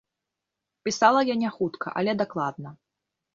[0.89, 2.69] Пісала я няхутка, але дакладна.